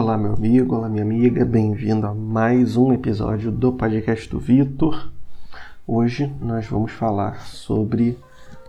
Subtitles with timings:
[0.00, 5.10] Olá, meu amigo, olá, minha amiga, bem-vindo a mais um episódio do podcast do Vitor.
[5.84, 8.16] Hoje nós vamos falar sobre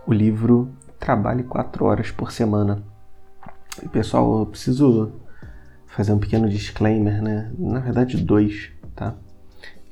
[0.07, 0.69] o livro
[0.99, 2.81] Trabalhe 4 Horas por Semana.
[3.83, 5.11] E, pessoal, eu preciso
[5.85, 7.51] fazer um pequeno disclaimer, né?
[7.59, 9.13] Na verdade, dois, tá?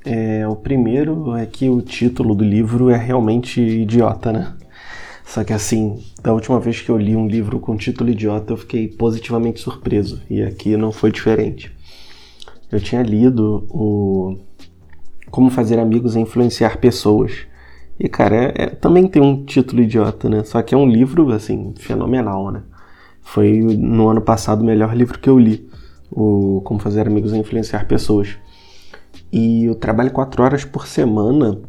[0.04, 4.57] É, o primeiro é que o título do livro é realmente idiota, né?
[5.28, 8.58] Só que assim, da última vez que eu li um livro com título idiota, eu
[8.58, 10.22] fiquei positivamente surpreso.
[10.30, 11.70] E aqui não foi diferente.
[12.72, 14.38] Eu tinha lido o
[15.30, 17.46] Como Fazer Amigos e Influenciar Pessoas.
[18.00, 20.46] E, cara, é, é, também tem um título idiota, né?
[20.46, 22.64] Só que é um livro, assim, fenomenal, né?
[23.22, 25.70] Foi no ano passado o melhor livro que eu li.
[26.10, 28.38] O Como Fazer Amigos e Influenciar Pessoas.
[29.32, 31.60] E o Trabalho quatro horas por semana,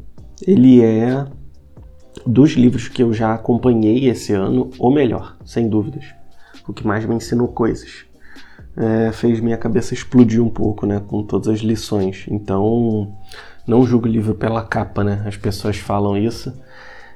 [0.47, 1.27] ele é
[2.29, 6.05] dos livros que eu já acompanhei esse ano, o melhor, sem dúvidas.
[6.69, 8.05] O que mais me ensinou coisas.
[8.77, 12.27] É, fez minha cabeça explodir um pouco, né, com todas as lições.
[12.29, 13.17] Então,
[13.67, 15.23] não julgo o livro pela capa, né?
[15.27, 16.53] As pessoas falam isso.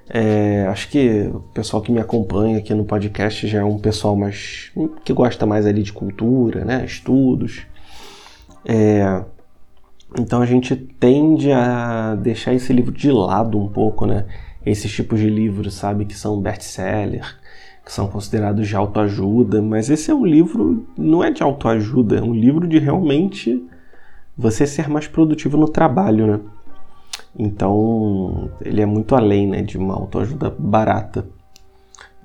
[0.08, 4.16] É, acho que o pessoal que me acompanha aqui no podcast já é um pessoal
[4.16, 4.72] mais
[5.04, 7.66] que gosta mais ali de cultura, né, estudos.
[8.64, 9.22] É,
[10.18, 14.26] então a gente tende a deixar esse livro de lado um pouco, né?
[14.64, 17.36] Esses tipos de livros, sabe, que são best-seller,
[17.84, 22.22] que são considerados de autoajuda, mas esse é um livro, não é de autoajuda, é
[22.22, 23.64] um livro de realmente
[24.36, 26.40] você ser mais produtivo no trabalho, né?
[27.38, 31.26] Então, ele é muito além né, de uma autoajuda barata.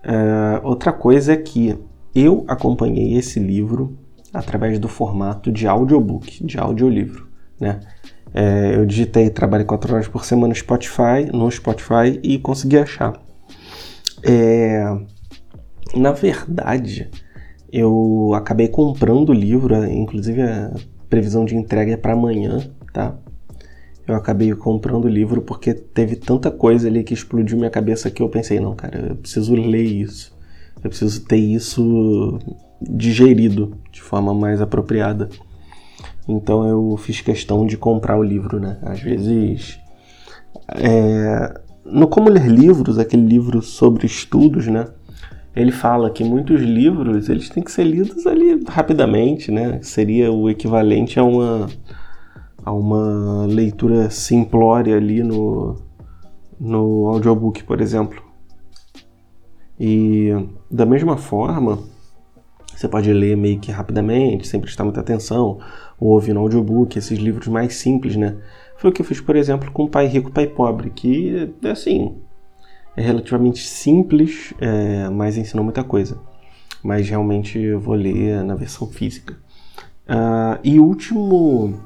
[0.04, 1.78] Uh, outra coisa é que
[2.14, 3.98] eu acompanhei esse livro
[4.34, 7.28] através do formato de audiobook, de audiolivro,
[7.60, 7.80] né?
[8.34, 13.14] É, eu digitei trabalho 4 horas por semana no Spotify, no Spotify e consegui achar.
[14.24, 14.84] É,
[15.96, 17.10] na verdade,
[17.72, 20.74] eu acabei comprando o livro, inclusive a
[21.10, 22.60] previsão de entrega é para amanhã,
[22.94, 23.18] tá?
[24.08, 28.22] Eu acabei comprando o livro porque teve tanta coisa ali que explodiu minha cabeça que
[28.22, 30.36] eu pensei, não, cara, eu preciso ler isso.
[30.82, 32.40] Eu preciso ter isso
[32.82, 35.28] digerido de forma mais apropriada.
[36.28, 38.78] Então eu fiz questão de comprar o livro, né?
[38.82, 39.80] Às vezes.
[40.76, 44.88] É, no Como Ler Livros, aquele livro sobre estudos, né?
[45.56, 49.80] Ele fala que muitos livros eles têm que ser lidos ali rapidamente, né?
[49.82, 51.68] Seria o equivalente a uma,
[52.64, 55.76] a uma leitura simplória ali no,
[56.60, 58.22] no audiobook, por exemplo.
[59.80, 60.30] E
[60.70, 61.80] da mesma forma,
[62.76, 65.60] você pode ler meio que rapidamente, sem prestar muita atenção,
[66.00, 68.38] ou ouvir no audiobook, esses livros mais simples, né?
[68.78, 72.16] Foi o que eu fiz, por exemplo, com Pai Rico, Pai Pobre, que, assim,
[72.96, 76.20] é relativamente simples, é, mas ensinou muita coisa.
[76.84, 79.36] Mas realmente eu vou ler na versão física.
[80.08, 81.80] Uh, e último,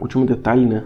[0.00, 0.84] último detalhe, né?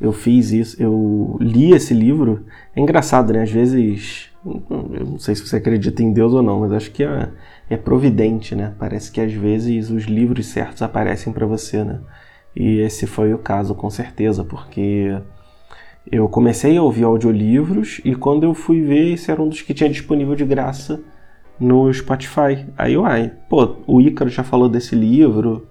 [0.00, 2.44] Eu fiz isso, eu li esse livro.
[2.74, 3.42] É engraçado, né?
[3.42, 7.04] Às vezes, eu não sei se você acredita em Deus ou não, mas acho que
[7.04, 7.30] é,
[7.70, 8.74] é providente, né?
[8.78, 12.00] Parece que às vezes os livros certos aparecem para você, né?
[12.54, 15.16] E esse foi o caso, com certeza, porque
[16.10, 19.72] eu comecei a ouvir audiolivros e quando eu fui ver, esse era um dos que
[19.72, 21.00] tinha disponível de graça
[21.58, 22.66] no Spotify.
[22.76, 25.66] Aí eu, ai, pô, o Ícaro já falou desse livro,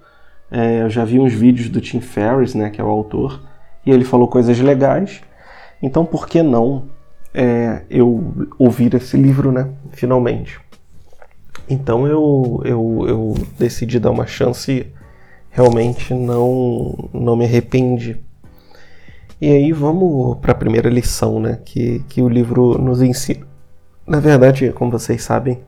[0.49, 3.41] é, eu já vi uns vídeos do Tim Ferriss, né, que é o autor,
[3.85, 5.21] e ele falou coisas legais,
[5.81, 6.87] então por que não
[7.33, 10.59] é, eu ouvir esse livro, né, finalmente?
[11.69, 14.87] Então eu, eu, eu decidi dar uma chance e
[15.49, 18.17] realmente não, não me arrependi.
[19.39, 23.45] E aí vamos para a primeira lição né, que, que o livro nos ensina.
[24.05, 25.59] Na verdade, como vocês sabem,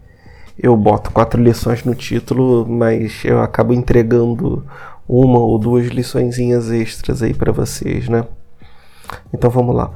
[0.57, 4.65] eu boto quatro lições no título, mas eu acabo entregando
[5.07, 8.25] uma ou duas liçõezinhas extras aí para vocês, né?
[9.33, 9.91] Então vamos lá.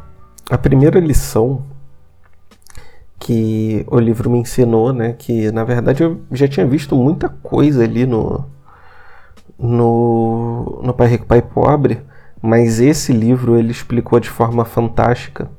[0.50, 1.64] A primeira lição
[3.20, 5.14] que o livro me ensinou, né?
[5.14, 8.46] Que na verdade eu já tinha visto muita coisa ali no
[9.58, 12.02] no, no Pai Rico Pai Pobre,
[12.42, 15.50] mas esse livro ele explicou de forma fantástica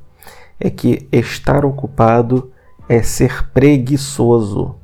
[0.59, 2.51] é que estar ocupado
[2.87, 4.75] é ser preguiçoso.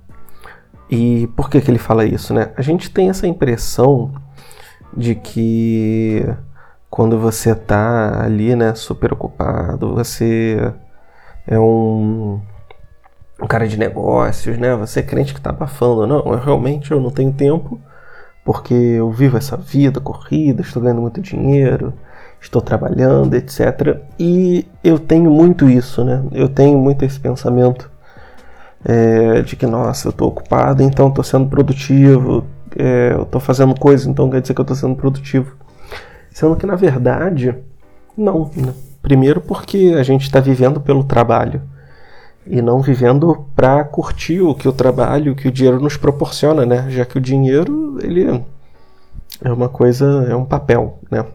[0.90, 2.52] E por que, que ele fala isso, né?
[2.56, 4.14] A gente tem essa impressão
[4.96, 6.26] de que
[6.90, 10.74] quando você está ali, né, super ocupado, você
[11.48, 12.40] é um
[13.42, 14.76] um cara de negócios, né?
[14.76, 16.08] Você é crente que tá abafando.
[16.08, 17.80] Não, eu realmente eu não tenho tempo
[18.44, 21.92] porque eu vivo essa vida corrida, estou ganhando muito dinheiro,
[22.40, 23.98] estou trabalhando, etc.
[24.20, 26.24] E eu tenho muito isso, né?
[26.32, 27.90] Eu tenho muito esse pensamento
[28.84, 32.46] é, de que, nossa, eu estou ocupado, então estou sendo produtivo,
[32.78, 35.56] é, eu estou fazendo coisa, então quer dizer que eu estou sendo produtivo.
[36.30, 37.56] Sendo que, na verdade,
[38.16, 38.52] não.
[38.56, 38.74] Né?
[39.02, 41.62] Primeiro porque a gente está vivendo pelo trabalho
[42.48, 46.66] e não vivendo para curtir o que o trabalho, o que o dinheiro nos proporciona,
[46.66, 46.90] né?
[46.90, 48.44] Já que o dinheiro, ele
[49.42, 51.26] é uma coisa, é um papel, né?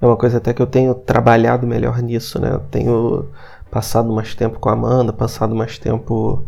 [0.00, 2.50] É uma coisa até que eu tenho trabalhado melhor nisso, né?
[2.52, 3.26] Eu tenho
[3.70, 6.44] passado mais tempo com a Amanda, passado mais tempo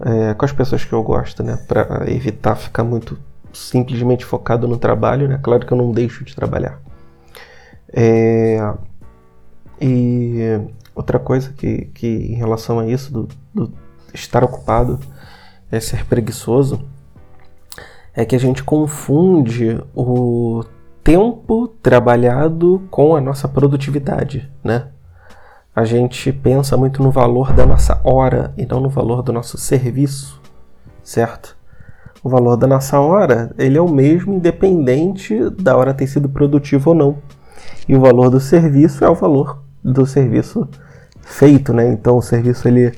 [0.00, 1.58] é, com as pessoas que eu gosto, né?
[1.68, 3.18] Para evitar ficar muito
[3.52, 5.38] simplesmente focado no trabalho, né?
[5.42, 6.80] Claro que eu não deixo de trabalhar.
[7.92, 8.58] É,
[9.80, 10.60] e
[10.94, 13.72] outra coisa que, que em relação a isso, do, do
[14.12, 14.98] estar ocupado,
[15.70, 16.80] é ser preguiçoso,
[18.14, 20.64] é que a gente confunde o
[21.02, 24.88] tempo trabalhado com a nossa produtividade, né?
[25.74, 29.56] A gente pensa muito no valor da nossa hora e não no valor do nosso
[29.56, 30.40] serviço,
[31.02, 31.56] certo?
[32.22, 36.90] O valor da nossa hora, ele é o mesmo independente da hora ter sido produtiva
[36.90, 37.18] ou não.
[37.88, 40.68] E o valor do serviço é o valor do serviço
[41.22, 41.88] feito, né?
[41.88, 42.92] Então o serviço ele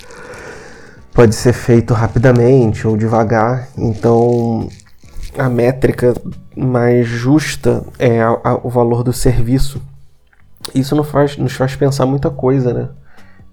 [1.13, 3.69] pode ser feito rapidamente ou devagar.
[3.77, 4.69] Então
[5.37, 6.15] a métrica
[6.57, 9.81] mais justa é a, a, o valor do serviço.
[10.75, 12.89] Isso nos faz, nos faz pensar muita coisa, né?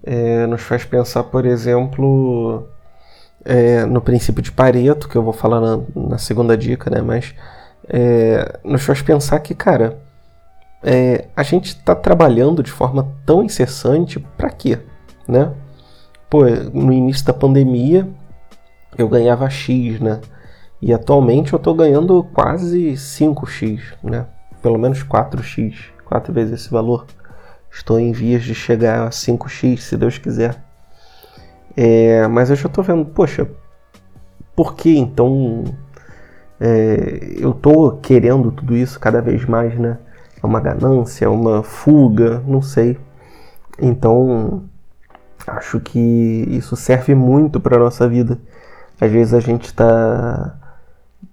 [0.02, 2.66] É, nos faz pensar, por exemplo,
[3.44, 7.02] é, no princípio de Pareto, que eu vou falar na, na segunda dica, né?
[7.02, 7.34] Mas
[7.88, 9.98] é, nos faz pensar que, cara,
[10.82, 14.78] é, a gente está trabalhando de forma tão incessante para quê,
[15.28, 15.52] né?
[16.28, 18.08] Pô, no início da pandemia
[18.96, 20.20] eu ganhava X, né?
[20.80, 24.26] E atualmente eu estou ganhando quase 5x, né?
[24.62, 27.06] Pelo menos 4x, 4 vezes esse valor.
[27.70, 30.62] Estou em vias de chegar a 5x, se Deus quiser.
[31.76, 33.48] É, mas eu já estou vendo, poxa,
[34.56, 35.64] por que então
[36.58, 39.98] é, eu estou querendo tudo isso cada vez mais, né?
[40.42, 42.98] É uma ganância, é uma fuga, não sei.
[43.80, 44.62] Então,
[45.46, 45.98] acho que
[46.48, 48.38] isso serve muito para nossa vida.
[49.00, 50.54] Às vezes a gente está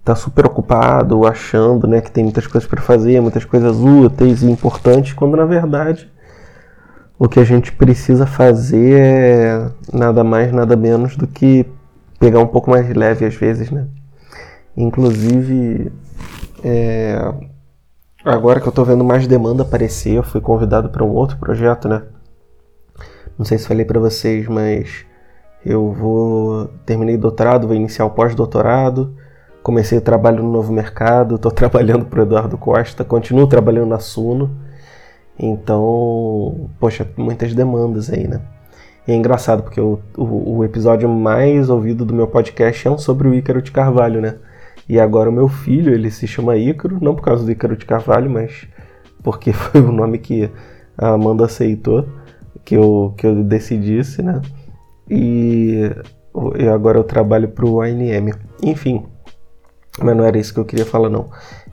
[0.04, 4.50] tá super ocupado, achando né, que tem muitas coisas para fazer, muitas coisas úteis e
[4.50, 6.10] importantes, quando na verdade
[7.18, 11.66] o que a gente precisa fazer é nada mais, nada menos do que
[12.18, 13.86] pegar um pouco mais leve às vezes, né?
[14.76, 15.92] Inclusive,
[16.62, 17.34] é,
[18.24, 21.88] agora que eu estou vendo mais demanda aparecer, eu fui convidado para um outro projeto,
[21.88, 22.02] né?
[23.38, 25.06] Não sei se falei para vocês, mas
[25.64, 29.14] eu vou terminei doutorado, vou iniciar o pós-doutorado
[29.68, 34.50] comecei o trabalho no novo mercado, estou trabalhando para Eduardo Costa, continuo trabalhando na Suno.
[35.38, 38.40] Então, poxa, muitas demandas aí, né?
[39.06, 42.96] E é engraçado porque o, o, o, episódio mais ouvido do meu podcast é um
[42.96, 44.36] sobre o Ícaro de Carvalho, né?
[44.88, 47.84] E agora o meu filho, ele se chama Ícaro, não por causa do Ícaro de
[47.84, 48.66] Carvalho, mas
[49.22, 50.50] porque foi o nome que
[50.96, 52.06] a Amanda aceitou,
[52.64, 54.40] que eu, que eu decidisse, né?
[55.10, 55.90] E,
[56.58, 58.32] e agora eu trabalho para o ANM.
[58.62, 59.04] Enfim,
[60.02, 61.28] mas não era isso que eu queria falar, não.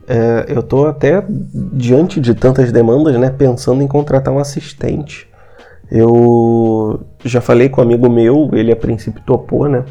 [0.07, 1.23] É, eu estou até,
[1.73, 5.27] diante de tantas demandas, né, pensando em contratar um assistente.
[5.91, 9.85] Eu já falei com um amigo meu, ele a princípio topou, né?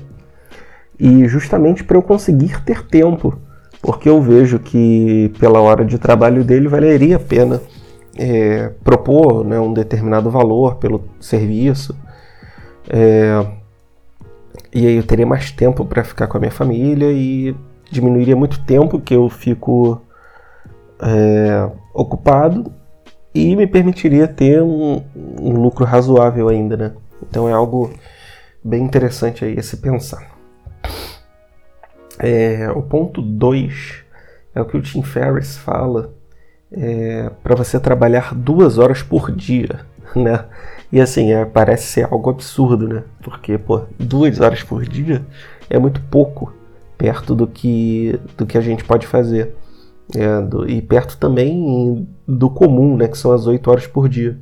[1.05, 3.39] E justamente para eu conseguir ter tempo,
[3.83, 7.61] porque eu vejo que pela hora de trabalho dele valeria a pena
[8.17, 11.94] é, propor né, um determinado valor pelo serviço.
[12.89, 13.46] É,
[14.73, 17.55] e aí eu teria mais tempo para ficar com a minha família e
[17.91, 20.01] diminuiria muito tempo que eu fico
[21.03, 22.73] é, ocupado
[23.34, 25.03] e me permitiria ter um,
[25.39, 26.93] um, lucro razoável ainda, né?
[27.29, 27.93] Então é algo
[28.65, 30.33] bem interessante aí a se pensar.
[32.19, 34.05] É, o ponto 2
[34.55, 36.15] é o que o Tim Ferriss fala
[36.71, 39.81] é, para você trabalhar duas horas por dia,
[40.15, 40.44] né?
[40.93, 43.03] E assim, é, parece ser algo absurdo, né?
[43.23, 45.25] Porque, pô, duas horas por dia
[45.69, 46.53] é muito pouco
[46.97, 49.55] perto do que, do que a gente pode fazer.
[50.15, 54.39] É, do, e perto também do comum, né, que são as 8 horas por dia.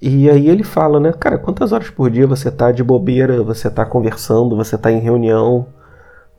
[0.00, 3.68] E aí ele fala, né, cara, quantas horas por dia você tá de bobeira, você
[3.70, 5.66] tá conversando, você tá em reunião,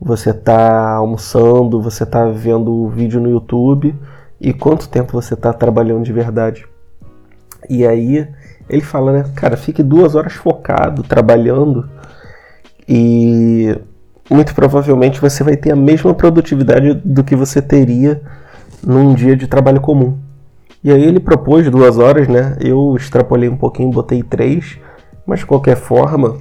[0.00, 3.94] você tá almoçando, você tá vendo vídeo no YouTube
[4.40, 6.66] e quanto tempo você tá trabalhando de verdade.
[7.68, 8.28] E aí
[8.68, 11.88] ele fala, né, cara, fique duas horas focado, trabalhando
[12.88, 13.76] e
[14.30, 18.22] muito provavelmente você vai ter a mesma produtividade do que você teria
[18.86, 20.18] num dia de trabalho comum.
[20.82, 22.56] E aí ele propôs duas horas, né?
[22.60, 24.78] Eu extrapolei um pouquinho, botei três,
[25.26, 26.36] mas de qualquer forma,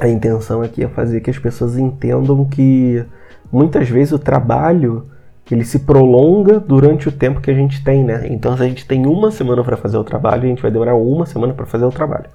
[0.00, 3.04] a intenção aqui é fazer que as pessoas entendam que
[3.50, 5.06] muitas vezes o trabalho
[5.54, 8.26] ele se prolonga durante o tempo que a gente tem, né?
[8.28, 10.96] Então, se a gente tem uma semana para fazer o trabalho, a gente vai demorar
[10.96, 12.26] uma semana para fazer o trabalho.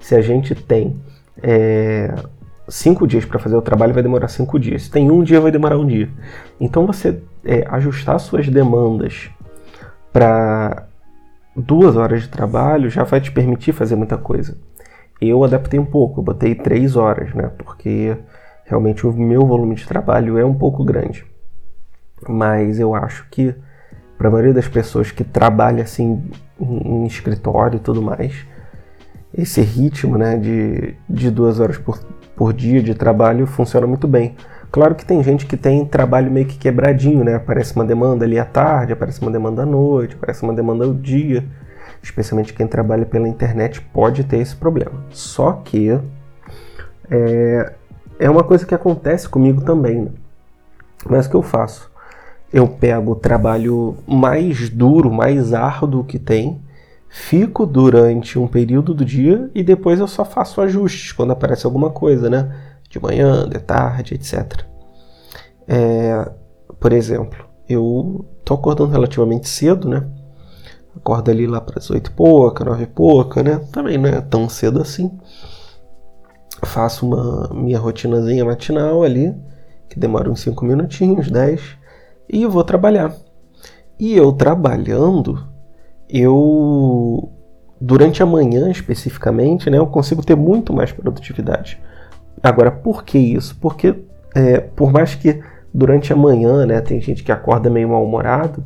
[0.00, 0.96] Se a gente tem
[1.40, 2.12] é,
[2.68, 4.82] cinco dias para fazer o trabalho, vai demorar cinco dias.
[4.82, 6.08] Se tem um dia, vai demorar um dia.
[6.60, 9.30] Então, você é, ajustar suas demandas
[10.12, 10.86] para
[11.54, 14.56] duas horas de trabalho já vai te permitir fazer muita coisa.
[15.20, 17.50] Eu adaptei um pouco, eu botei três horas, né?
[17.58, 18.16] Porque
[18.64, 21.26] realmente o meu volume de trabalho é um pouco grande.
[22.28, 23.54] Mas eu acho que
[24.16, 26.22] para a maioria das pessoas que trabalha assim
[26.60, 28.46] em, escritório e tudo mais,
[29.32, 31.98] esse ritmo né, de, de duas horas por,
[32.36, 34.36] por dia de trabalho funciona muito bem.
[34.70, 37.34] Claro que tem gente que tem trabalho meio que quebradinho, né?
[37.34, 40.94] Aparece uma demanda ali à tarde, aparece uma demanda à noite, aparece uma demanda ao
[40.94, 41.44] dia.
[42.02, 45.04] Especialmente quem trabalha pela internet pode ter esse problema.
[45.10, 45.90] Só que
[47.10, 47.72] é,
[48.18, 50.02] é uma coisa que acontece comigo também.
[50.02, 50.10] Né?
[51.08, 51.90] Mas o que eu faço?
[52.52, 56.60] eu pego o trabalho mais duro, mais árduo que tem,
[57.08, 61.90] fico durante um período do dia e depois eu só faço ajustes quando aparece alguma
[61.90, 62.54] coisa, né?
[62.88, 64.64] De manhã, de tarde, etc.
[65.66, 66.28] É,
[66.80, 70.06] por exemplo, eu tô acordando relativamente cedo, né?
[70.96, 73.60] Acordo ali lá para as oito e pouca, nove e pouca, né?
[73.72, 75.10] Também não é tão cedo assim.
[76.64, 79.34] Faço uma minha rotinazinha matinal ali,
[79.88, 81.78] que demora uns cinco minutinhos, dez
[82.28, 83.14] e vou trabalhar.
[83.98, 85.46] E eu trabalhando,
[86.08, 87.30] eu
[87.80, 91.80] durante a manhã especificamente, né, eu consigo ter muito mais produtividade.
[92.42, 93.56] Agora, por que isso?
[93.60, 94.04] Porque
[94.34, 95.42] é, por mais que
[95.72, 98.64] durante a manhã, né, tem gente que acorda meio mal-humorado,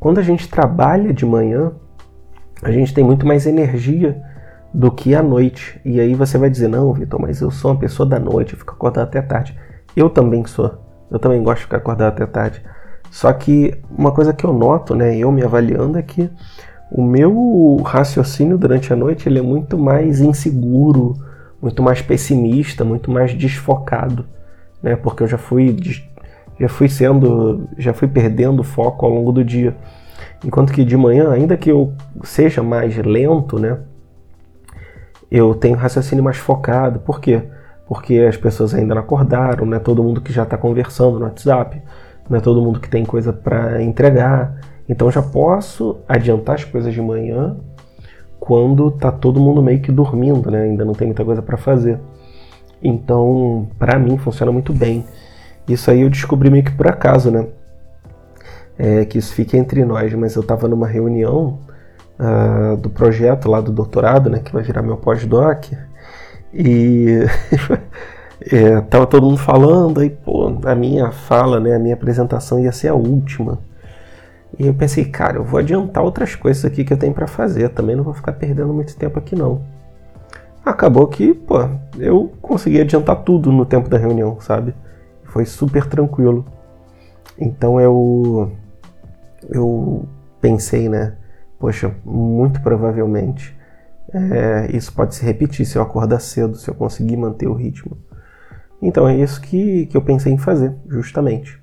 [0.00, 1.72] quando a gente trabalha de manhã,
[2.62, 4.20] a gente tem muito mais energia
[4.72, 5.78] do que à noite.
[5.84, 8.58] E aí você vai dizer, não, Vitor, mas eu sou uma pessoa da noite, eu
[8.58, 9.56] fico acordado até tarde.
[9.94, 10.78] Eu também sou.
[11.10, 12.62] Eu também gosto de ficar acordado até tarde.
[13.10, 16.30] Só que uma coisa que eu noto, né, eu me avaliando, é que
[16.90, 21.14] o meu raciocínio durante a noite ele é muito mais inseguro,
[21.60, 24.24] muito mais pessimista, muito mais desfocado,
[24.82, 24.96] né?
[24.96, 25.72] Porque eu já fui
[26.60, 29.74] já fui sendo, já fui perdendo foco ao longo do dia.
[30.44, 33.78] Enquanto que de manhã, ainda que eu seja mais lento, né?
[35.30, 37.00] Eu tenho raciocínio mais focado.
[37.00, 37.42] Por quê?
[37.86, 39.78] Porque as pessoas ainda não acordaram, né?
[39.78, 41.80] Todo mundo que já está conversando no WhatsApp
[42.28, 44.60] não é todo mundo que tem coisa para entregar.
[44.88, 47.56] Então já posso adiantar as coisas de manhã
[48.38, 50.62] quando tá todo mundo meio que dormindo, né?
[50.62, 51.98] Ainda não tem muita coisa para fazer.
[52.82, 55.04] Então, para mim funciona muito bem.
[55.72, 57.46] Isso aí eu descobri meio que por acaso, né?
[58.78, 61.58] É, que isso fica entre nós, mas eu estava numa reunião
[62.18, 64.40] uh, do projeto lá do doutorado, né?
[64.40, 65.72] Que vai virar meu pós-doc.
[66.52, 67.20] E
[68.40, 72.72] É, tava todo mundo falando, aí, pô, a minha fala, né, a minha apresentação ia
[72.72, 73.58] ser a última.
[74.58, 77.68] E eu pensei, cara, eu vou adiantar outras coisas aqui que eu tenho para fazer,
[77.70, 79.60] também não vou ficar perdendo muito tempo aqui não.
[80.64, 84.74] Acabou que, pô, eu consegui adiantar tudo no tempo da reunião, sabe?
[85.30, 86.44] Foi super tranquilo.
[87.38, 88.52] Então eu
[89.48, 90.06] eu
[90.40, 91.16] pensei, né,
[91.58, 93.58] poxa, muito provavelmente
[94.12, 97.96] é, isso pode se repetir se eu acordar cedo, se eu conseguir manter o ritmo.
[98.82, 101.60] Então é isso que, que eu pensei em fazer, justamente.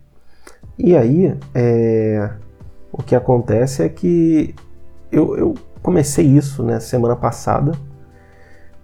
[0.77, 2.29] E aí, é,
[2.91, 4.55] o que acontece é que
[5.11, 7.71] eu, eu comecei isso né, semana passada,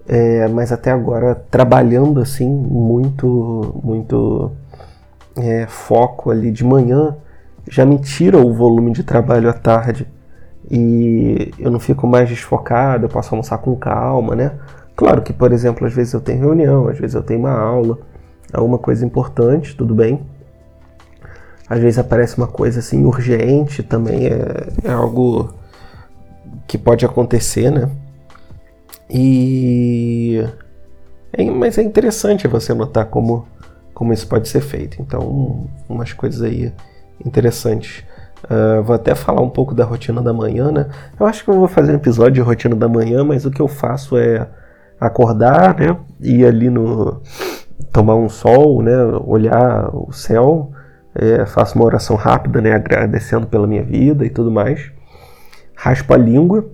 [0.08, 4.52] é, mas até agora trabalhando assim muito, muito
[5.38, 7.16] é, foco ali de manhã,
[7.70, 10.08] já me tira o volume de trabalho à tarde
[10.70, 14.52] e eu não fico mais desfocado, eu posso almoçar com calma, né?
[14.96, 17.98] Claro que, por exemplo, às vezes eu tenho reunião, às vezes eu tenho uma aula,
[18.54, 20.22] alguma coisa importante, tudo bem.
[21.68, 25.54] Às vezes aparece uma coisa assim urgente também, é, é algo
[26.68, 27.90] que pode acontecer, né?
[29.10, 30.44] E.
[31.32, 33.48] É, mas é interessante você notar como,
[33.94, 35.02] como isso pode ser feito.
[35.02, 36.74] Então, umas coisas aí
[37.24, 38.04] interessantes.
[38.46, 40.90] Uh, vou até falar um pouco da rotina da manhã, né?
[41.18, 43.62] Eu acho que eu vou fazer um episódio de rotina da manhã, mas o que
[43.62, 44.48] eu faço é
[45.00, 45.96] acordar, né?
[46.20, 47.22] Ir ali no,
[47.94, 50.72] tomar um sol, né, olhar o céu,
[51.14, 54.92] é, faço uma oração rápida, né, agradecendo pela minha vida e tudo mais.
[55.76, 56.68] Raspo a língua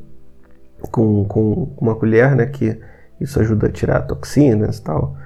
[0.92, 2.80] com, com uma colher, né, que
[3.20, 5.18] isso ajuda a tirar toxinas e tal.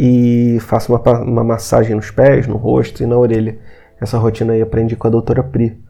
[0.00, 3.58] E faço uma, uma massagem nos pés, no rosto e na orelha.
[4.00, 5.82] Essa rotina aí aprendi com a doutora Pri.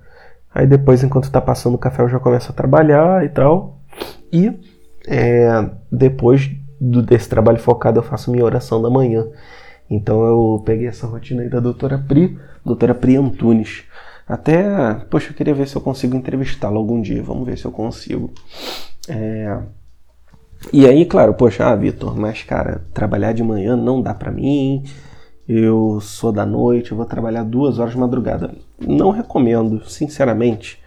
[0.55, 3.83] Aí depois, enquanto está passando o café, eu já começo a trabalhar e tal.
[4.33, 4.59] E
[5.07, 5.49] é,
[5.93, 6.51] depois
[6.81, 9.27] do, desse trabalho focado, eu faço minha oração da manhã.
[9.91, 13.85] Então eu peguei essa rotina aí da doutora Pri, doutora Pri Antunes.
[14.27, 17.23] Até, poxa, eu queria ver se eu consigo entrevistá-la algum dia.
[17.23, 18.31] Vamos ver se eu consigo.
[19.09, 19.59] É...
[20.73, 24.85] E aí, claro, poxa, ah, Vitor, mas cara, trabalhar de manhã não dá para mim.
[25.49, 28.55] Eu sou da noite, eu vou trabalhar duas horas de madrugada.
[28.79, 30.83] Não recomendo, sinceramente.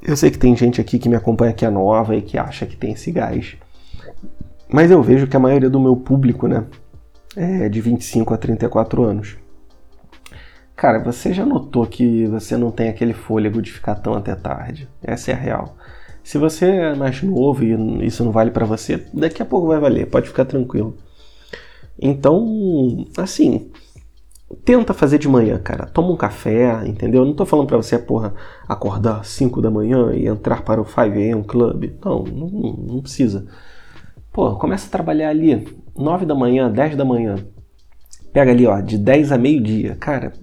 [0.00, 2.64] Eu sei que tem gente aqui que me acompanha que é nova e que acha
[2.64, 3.56] que tem esse gás.
[4.70, 6.64] Mas eu vejo que a maioria do meu público, né,
[7.34, 9.36] é de 25 a 34 anos.
[10.76, 14.88] Cara, você já notou que você não tem aquele fôlego de ficar tão até tarde?
[15.02, 15.76] Essa é a real.
[16.28, 19.80] Se você é mais novo e isso não vale para você, daqui a pouco vai
[19.80, 20.94] valer, pode ficar tranquilo.
[21.98, 23.70] Então, assim,
[24.62, 25.86] tenta fazer de manhã, cara.
[25.86, 27.24] Toma um café, entendeu?
[27.24, 28.34] não tô falando para você, porra,
[28.68, 31.92] acordar 5 da manhã e entrar para o 5am Club.
[32.04, 33.46] Não, não, não precisa.
[34.30, 35.66] Pô, começa a trabalhar ali
[35.96, 37.36] 9 da manhã, 10 da manhã.
[38.34, 39.96] Pega ali, ó, de 10 a meio-dia.
[39.98, 40.34] Cara,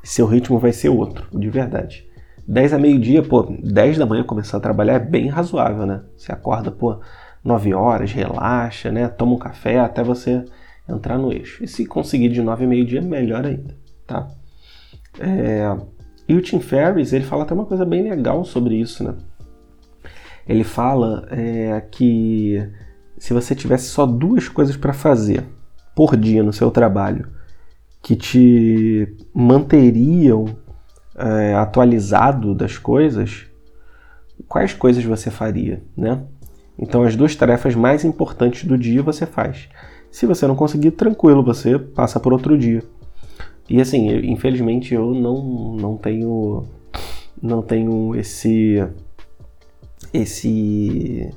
[0.00, 2.06] seu ritmo vai ser outro, de verdade.
[2.46, 6.02] 10 a meio-dia, pô, 10 da manhã começar a trabalhar é bem razoável, né?
[6.16, 7.00] Você acorda, pô,
[7.42, 9.08] 9 horas, relaxa, né?
[9.08, 10.44] Toma um café até você
[10.88, 11.64] entrar no eixo.
[11.64, 14.28] E se conseguir de 9 a meio-dia, melhor ainda, tá?
[15.18, 15.74] É...
[16.26, 19.14] E o Tim Ferriss, ele fala até uma coisa bem legal sobre isso, né?
[20.46, 22.66] Ele fala é, que
[23.18, 25.44] se você tivesse só duas coisas para fazer
[25.94, 27.28] por dia no seu trabalho
[28.02, 30.44] que te manteriam
[31.16, 33.46] é, atualizado das coisas,
[34.48, 36.22] quais coisas você faria, né?
[36.78, 39.68] Então as duas tarefas mais importantes do dia você faz.
[40.10, 42.82] Se você não conseguir, tranquilo, você passa por outro dia.
[43.68, 46.64] E assim, eu, infelizmente eu não, não tenho
[47.40, 48.86] não tenho esse
[50.12, 51.30] esse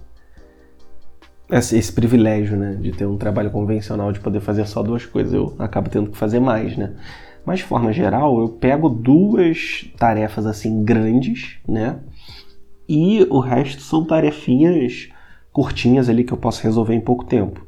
[1.49, 5.33] esse, esse, privilégio, né, de ter um trabalho convencional, de poder fazer só duas coisas.
[5.33, 6.93] Eu acabo tendo que fazer mais, né?
[7.47, 11.97] Mas de forma geral, eu pego duas tarefas assim grandes, né?
[12.89, 15.07] E o resto são tarefinhas
[15.53, 17.65] curtinhas ali que eu posso resolver em pouco tempo.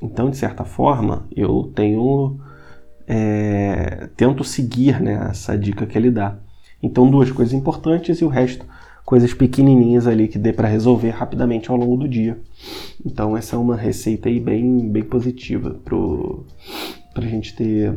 [0.00, 2.40] Então, de certa forma, eu tenho
[3.06, 6.38] é, tento seguir né, essa dica que ele dá.
[6.82, 8.64] Então, duas coisas importantes e o resto
[9.04, 12.40] coisas pequenininhas ali que dê para resolver rapidamente ao longo do dia.
[13.04, 17.94] Então essa é uma receita aí bem, bem positiva para a gente ter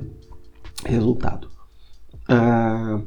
[0.86, 1.50] resultado.
[2.28, 3.00] Ah,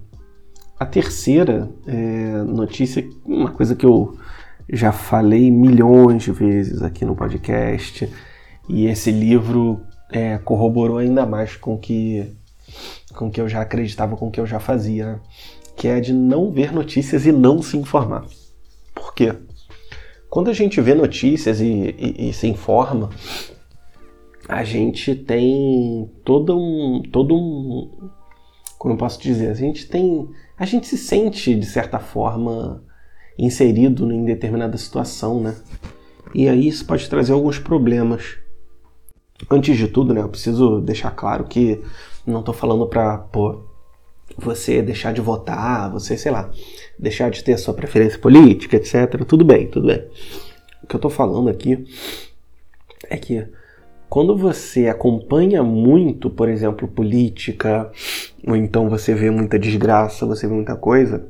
[0.79, 4.17] a terceira é, notícia, uma coisa que eu
[4.71, 8.09] já falei milhões de vezes aqui no podcast,
[8.69, 12.37] e esse livro é, corroborou ainda mais com que,
[13.15, 15.13] com que eu já acreditava, com que eu já fazia.
[15.13, 15.21] Né?
[15.79, 18.27] que é de não ver notícias e não se informar.
[18.93, 19.33] Por quê?
[20.29, 23.11] Quando a gente vê notícias e, e, e se informa,
[24.49, 28.09] a gente tem todo um, todo um,
[28.79, 32.83] como eu posso dizer, a gente tem, a gente se sente de certa forma
[33.39, 35.55] inserido em determinada situação, né?
[36.35, 38.39] E aí isso pode trazer alguns problemas.
[39.51, 41.81] Antes de tudo, né, eu preciso deixar claro que
[42.27, 43.25] não estou falando para
[44.37, 46.51] você deixar de votar, você, sei lá,
[46.99, 49.25] deixar de ter sua preferência política, etc.
[49.27, 50.09] Tudo bem, tudo bem.
[50.83, 51.85] O que eu tô falando aqui
[53.09, 53.47] é que
[54.09, 57.91] quando você acompanha muito, por exemplo, política,
[58.47, 61.27] ou então você vê muita desgraça, você vê muita coisa,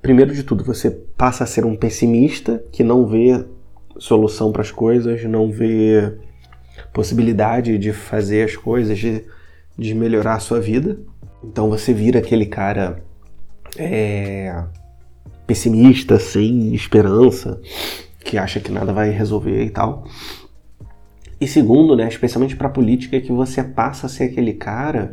[0.00, 3.44] primeiro de tudo, você passa a ser um pessimista que não vê
[3.98, 6.16] solução para as coisas, não vê
[6.92, 9.24] possibilidade de fazer as coisas, de,
[9.76, 10.98] de melhorar a sua vida.
[11.44, 13.02] Então você vira aquele cara
[13.76, 14.64] é,
[15.46, 17.60] pessimista, sem esperança,
[18.24, 20.04] que acha que nada vai resolver e tal.
[21.40, 25.12] E segundo, né, especialmente para a política, é que você passa a ser aquele cara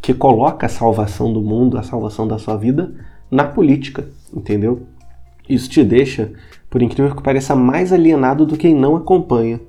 [0.00, 2.94] que coloca a salvação do mundo, a salvação da sua vida
[3.30, 4.86] na política, entendeu?
[5.48, 6.32] Isso te deixa,
[6.68, 9.60] por incrível que pareça, mais alienado do que quem não acompanha.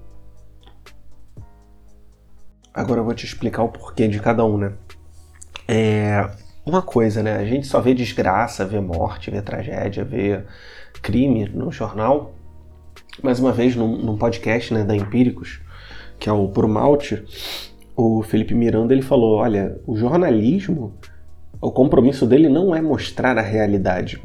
[2.74, 4.74] Agora eu vou te explicar o porquê de cada um, né?
[5.68, 6.30] É
[6.66, 7.38] uma coisa, né?
[7.38, 10.44] A gente só vê desgraça, vê morte, vê tragédia, vê
[11.02, 12.34] crime no jornal.
[13.24, 15.62] Mais uma vez, num, num podcast né, da Empíricos,
[16.20, 16.68] que é o Por
[17.96, 20.94] o Felipe Miranda ele falou: olha, o jornalismo,
[21.62, 24.22] o compromisso dele não é mostrar a realidade,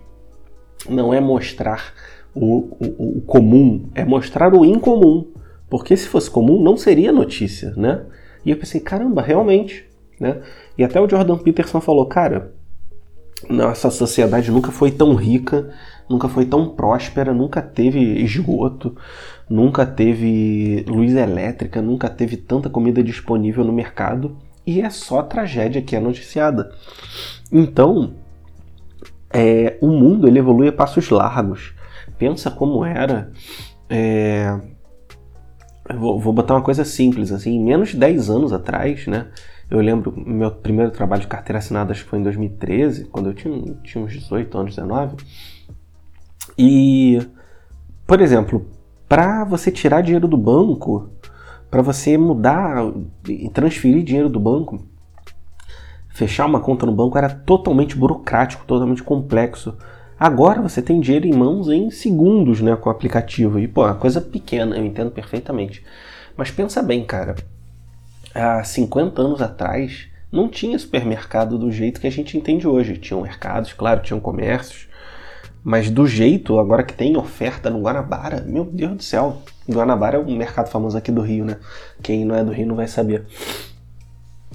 [0.88, 1.92] não é mostrar
[2.34, 5.32] o, o, o comum, é mostrar o incomum.
[5.68, 8.04] Porque se fosse comum, não seria notícia, né?
[8.44, 9.88] E eu pensei, caramba, realmente,
[10.20, 10.40] né?
[10.76, 12.52] E até o Jordan Peterson falou, cara,
[13.48, 15.70] nossa sociedade nunca foi tão rica,
[16.08, 18.96] nunca foi tão próspera, nunca teve esgoto,
[19.48, 25.82] nunca teve luz elétrica, nunca teve tanta comida disponível no mercado e é só tragédia
[25.82, 26.72] que é noticiada.
[27.52, 28.14] Então,
[29.30, 31.74] é, o mundo ele evolui a passos largos.
[32.18, 33.30] Pensa como era.
[33.88, 34.58] É,
[35.98, 39.28] vou, vou botar uma coisa simples assim, menos de 10 anos atrás, né?
[39.70, 43.34] Eu lembro, meu primeiro trabalho de carteira assinada acho que foi em 2013, quando eu
[43.34, 45.16] tinha, tinha uns 18 anos, 19.
[46.56, 47.26] E,
[48.06, 48.66] por exemplo,
[49.08, 51.10] para você tirar dinheiro do banco,
[51.70, 52.92] para você mudar
[53.28, 54.84] e transferir dinheiro do banco,
[56.08, 59.76] fechar uma conta no banco era totalmente burocrático, totalmente complexo.
[60.18, 63.58] Agora você tem dinheiro em mãos em segundos, né, com o aplicativo.
[63.58, 65.84] E, pô, é coisa pequena, eu entendo perfeitamente.
[66.36, 67.34] Mas pensa bem, cara
[68.34, 72.96] há 50 anos atrás, não tinha supermercado do jeito que a gente entende hoje.
[72.96, 74.88] Tinham mercados, claro, tinham comércios,
[75.64, 79.42] mas do jeito agora que tem oferta no Guanabara, meu Deus do céu.
[79.66, 81.56] Guanabara é um mercado famoso aqui do Rio, né?
[82.02, 83.24] Quem não é do Rio não vai saber.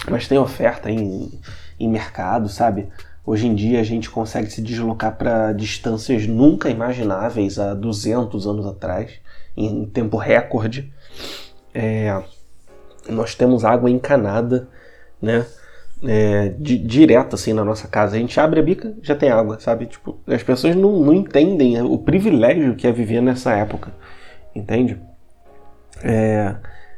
[0.07, 1.31] Mas tem oferta em,
[1.79, 2.89] em mercado, sabe?
[3.25, 8.67] Hoje em dia a gente consegue se deslocar para distâncias nunca imagináveis há 200 anos
[8.67, 9.13] atrás,
[9.57, 10.93] em tempo recorde.
[11.73, 12.21] É,
[13.09, 14.69] nós temos água encanada,
[15.19, 15.43] né?
[16.01, 18.15] É, di, direto assim na nossa casa.
[18.15, 19.85] A gente abre a bica, já tem água, sabe?
[19.85, 23.91] Tipo, as pessoas não, não entendem o privilégio que é viver nessa época,
[24.55, 24.97] entende?
[26.01, 26.55] É,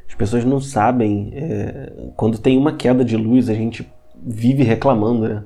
[0.08, 1.32] as pessoas não sabem.
[1.34, 3.90] É, quando tem uma queda de luz, a gente
[4.24, 5.42] vive reclamando, né?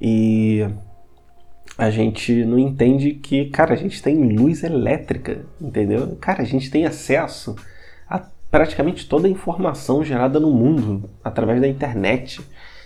[0.00, 0.66] E
[1.76, 6.16] a gente não entende que, cara, a gente tem luz elétrica, entendeu?
[6.20, 7.54] Cara, a gente tem acesso
[8.08, 8.20] a
[8.50, 12.40] praticamente toda a informação gerada no mundo através da internet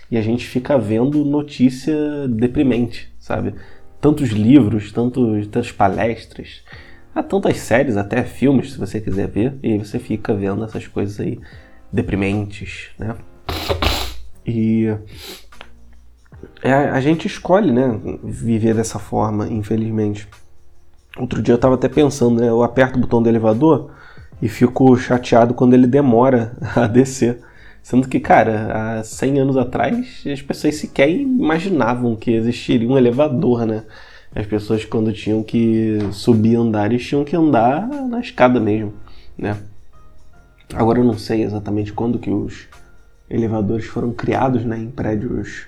[0.09, 1.95] e a gente fica vendo notícia
[2.27, 3.55] deprimente, sabe?
[3.99, 6.63] Tantos livros, tantos, tantas palestras,
[7.15, 11.19] há tantas séries, até filmes, se você quiser ver, e você fica vendo essas coisas
[11.19, 11.39] aí
[11.91, 13.15] deprimentes, né?
[14.45, 14.93] E
[16.61, 20.27] é, a gente escolhe, né, viver dessa forma, infelizmente.
[21.17, 23.91] Outro dia eu estava até pensando, né, eu aperto o botão do elevador,
[24.41, 27.39] e fico chateado quando ele demora a descer.
[27.83, 33.65] Sendo que, cara, há 100 anos atrás as pessoas sequer imaginavam que existiria um elevador,
[33.65, 33.83] né?
[34.33, 38.93] As pessoas, quando tinham que subir andares, tinham que andar na escada mesmo,
[39.37, 39.57] né?
[40.73, 42.67] Agora eu não sei exatamente quando que os
[43.29, 45.65] elevadores foram criados, né, em prédios,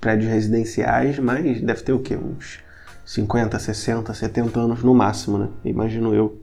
[0.00, 2.16] prédios residenciais, mas deve ter o quê?
[2.16, 2.60] Uns
[3.04, 5.48] 50, 60, 70 anos no máximo, né?
[5.64, 6.40] Imagino eu.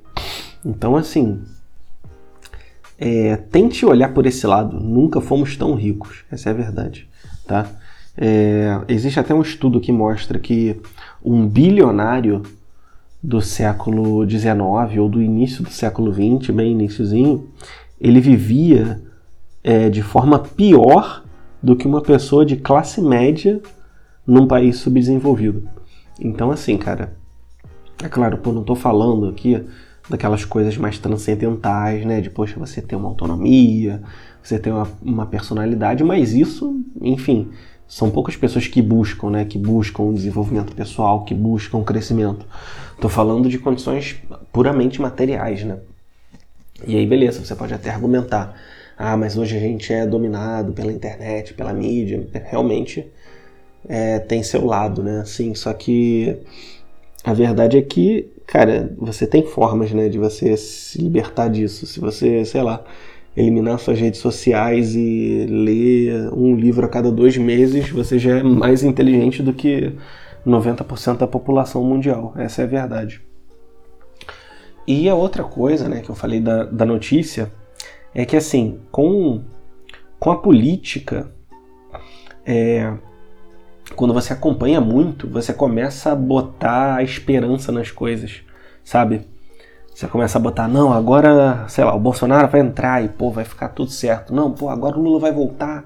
[0.63, 1.41] Então, assim,
[2.97, 4.79] é, tente olhar por esse lado.
[4.79, 7.07] Nunca fomos tão ricos, essa é a verdade,
[7.47, 7.69] tá?
[8.17, 10.79] É, existe até um estudo que mostra que
[11.23, 12.43] um bilionário
[13.21, 17.49] do século XIX ou do início do século XX, bem iníciozinho,
[17.99, 19.01] ele vivia
[19.63, 21.23] é, de forma pior
[21.61, 23.59] do que uma pessoa de classe média
[24.25, 25.67] num país subdesenvolvido.
[26.19, 27.15] Então, assim, cara,
[28.03, 29.61] é claro, pô, não estou falando aqui
[30.09, 32.21] daquelas coisas mais transcendentais, né?
[32.21, 34.01] De, poxa, você ter uma autonomia,
[34.41, 37.49] você ter uma, uma personalidade, mas isso, enfim,
[37.87, 39.45] são poucas pessoas que buscam, né?
[39.45, 42.45] Que buscam o desenvolvimento pessoal, que buscam o crescimento.
[42.93, 44.15] Estou falando de condições
[44.51, 45.79] puramente materiais, né?
[46.85, 48.55] E aí, beleza, você pode até argumentar.
[48.97, 52.27] Ah, mas hoje a gente é dominado pela internet, pela mídia.
[52.45, 53.05] Realmente
[53.87, 55.23] é, tem seu lado, né?
[55.25, 56.37] Sim, só que
[57.23, 61.85] a verdade é que cara, você tem formas, né, de você se libertar disso.
[61.85, 62.83] Se você, sei lá,
[63.35, 68.43] eliminar suas redes sociais e ler um livro a cada dois meses, você já é
[68.43, 69.93] mais inteligente do que
[70.45, 72.33] 90% da população mundial.
[72.37, 73.21] Essa é a verdade.
[74.87, 77.51] E a outra coisa, né, que eu falei da, da notícia,
[78.13, 79.43] é que assim, com,
[80.19, 81.31] com a política,
[82.45, 82.93] é,
[83.93, 88.41] quando você acompanha muito, você começa a botar a esperança nas coisas,
[88.83, 89.21] sabe?
[89.93, 93.45] Você começa a botar, não, agora, sei lá, o Bolsonaro vai entrar e, pô, vai
[93.45, 94.33] ficar tudo certo.
[94.33, 95.85] Não, pô, agora o Lula vai voltar.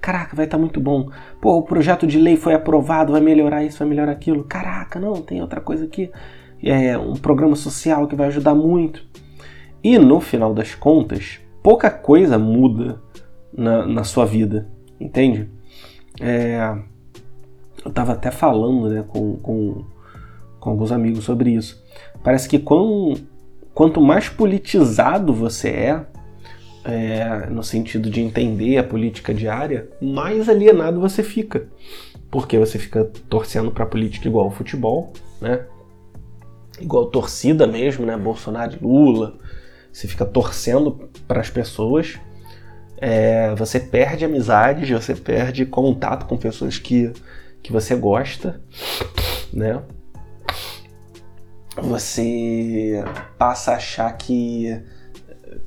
[0.00, 1.10] Caraca, vai estar tá muito bom.
[1.42, 4.44] Pô, o projeto de lei foi aprovado, vai melhorar isso, vai melhorar aquilo.
[4.44, 6.10] Caraca, não, tem outra coisa aqui.
[6.62, 9.04] É um programa social que vai ajudar muito.
[9.84, 12.98] E no final das contas, pouca coisa muda
[13.52, 15.50] na, na sua vida, entende?
[16.18, 16.78] É,
[17.84, 19.84] eu estava até falando né, com, com,
[20.58, 21.82] com, alguns amigos sobre isso.
[22.22, 23.14] Parece que quão,
[23.74, 26.06] quanto mais politizado você é,
[26.84, 31.68] é, no sentido de entender a política diária, mais alienado você fica.
[32.30, 35.64] Porque você fica torcendo para política igual ao futebol, né?
[36.80, 38.16] Igual torcida mesmo, né?
[38.16, 39.36] Bolsonaro e Lula.
[39.92, 42.18] Você fica torcendo para as pessoas.
[42.96, 47.10] É, você perde amizades, você perde contato com pessoas que,
[47.62, 48.60] que você gosta,
[49.52, 49.82] né?
[51.76, 53.02] Você
[53.38, 54.82] passa a achar que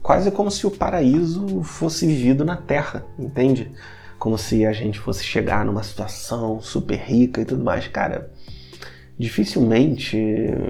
[0.01, 3.71] quase como se o paraíso fosse vivido na Terra, entende?
[4.19, 7.87] Como se a gente fosse chegar numa situação super rica e tudo mais.
[7.87, 8.31] Cara,
[9.17, 10.17] dificilmente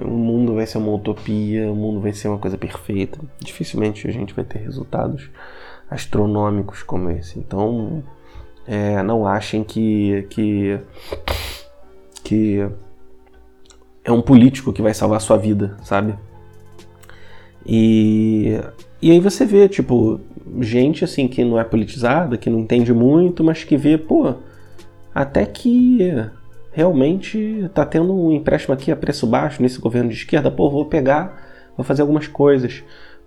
[0.04, 3.18] o mundo vai ser uma utopia, o mundo vai ser uma coisa perfeita.
[3.40, 5.30] Dificilmente a gente vai ter resultados
[5.90, 7.38] astronômicos como esse.
[7.38, 8.02] Então,
[8.66, 10.78] é, não achem que, que,
[12.22, 12.68] que
[14.04, 16.14] é um político que vai salvar a sua vida, sabe?
[17.66, 18.58] E
[19.04, 20.18] e aí você vê, tipo,
[20.62, 24.36] gente assim que não é politizada, que não entende muito, mas que vê, pô,
[25.14, 25.98] até que
[26.72, 30.86] realmente tá tendo um empréstimo aqui a preço baixo nesse governo de esquerda, pô, vou
[30.86, 31.36] pegar,
[31.76, 32.82] vou fazer algumas coisas.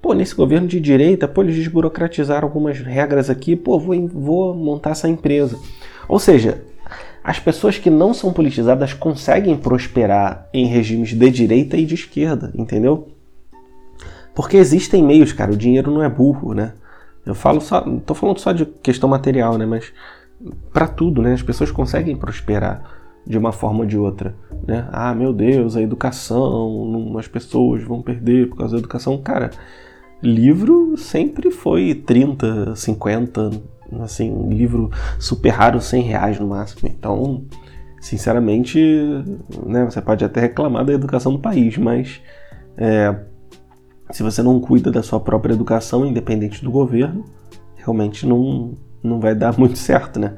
[0.08, 4.92] Pô, nesse governo de direita, pô, eles desburocratizaram algumas regras aqui, pô, vou, vou montar
[4.92, 5.60] essa empresa.
[6.08, 6.64] Ou seja,
[7.22, 12.54] as pessoas que não são politizadas conseguem prosperar em regimes de direita e de esquerda,
[12.56, 13.10] entendeu?
[14.34, 16.72] Porque existem meios, cara, o dinheiro não é burro, né?
[17.26, 19.92] Eu falo só, tô falando só de questão material, né, mas
[20.72, 21.34] para tudo, né?
[21.34, 22.82] As pessoas conseguem prosperar
[23.26, 24.34] de uma forma ou de outra,
[24.66, 24.88] né?
[24.90, 29.18] Ah, meu Deus, a educação, as pessoas vão perder por causa da educação.
[29.18, 29.52] Cara,
[30.22, 33.52] livro sempre foi 30, 50,
[34.02, 36.90] assim, livro super raro, 100 reais no máximo.
[36.90, 37.46] Então,
[38.02, 38.80] sinceramente,
[39.66, 42.22] né, você pode até reclamar da educação do país, mas
[42.78, 43.16] é,
[44.12, 47.26] se você não cuida da sua própria educação, independente do governo,
[47.76, 50.36] realmente não, não vai dar muito certo, né?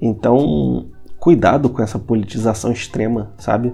[0.00, 0.88] Então,
[1.18, 3.72] cuidado com essa politização extrema, sabe?